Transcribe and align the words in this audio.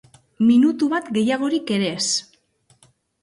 Minutu 0.45 0.87
bat 0.93 1.11
gehiagorik 1.17 1.73
ere 1.75 1.91
ez! 1.99 2.09